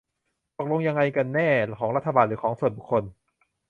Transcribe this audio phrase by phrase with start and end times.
[0.57, 1.49] ตกลงยังไงกันแน่
[1.79, 3.03] ของรัฐบาล หรือของส่วนบุคคล?